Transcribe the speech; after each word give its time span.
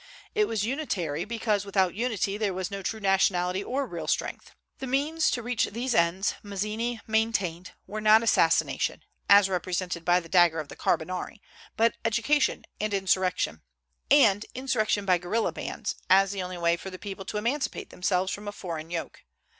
It 0.33 0.47
was 0.47 0.65
unitary, 0.65 1.25
because 1.25 1.63
without 1.63 1.93
unity 1.93 2.35
there 2.35 2.55
was 2.55 2.71
no 2.71 2.81
true 2.81 2.99
nationality 2.99 3.63
or 3.63 3.85
real 3.85 4.07
strength. 4.07 4.49
The 4.79 4.87
means 4.87 5.29
to 5.29 5.43
reach 5.43 5.65
these 5.67 5.93
ends, 5.93 6.33
Mazzini 6.41 7.01
maintained, 7.05 7.73
were 7.85 8.01
not 8.01 8.23
assassination, 8.23 9.03
as 9.29 9.47
represented 9.47 10.03
by 10.03 10.19
the 10.19 10.27
dagger 10.27 10.59
of 10.59 10.69
the 10.69 10.75
Carbonari, 10.75 11.39
but 11.77 11.97
education 12.03 12.65
and 12.79 12.95
insurrection, 12.95 13.61
and 14.09 14.43
insurrection 14.55 15.05
by 15.05 15.19
guerrilla 15.19 15.51
bands, 15.51 15.93
as 16.09 16.31
the 16.31 16.41
only 16.41 16.57
way 16.57 16.77
for 16.77 16.89
the 16.89 16.97
people 16.97 17.23
to 17.25 17.37
emancipate 17.37 17.91
themselves 17.91 18.31
from 18.33 18.47
a 18.47 18.51
foreign 18.51 18.89
yoke. 18.89 19.23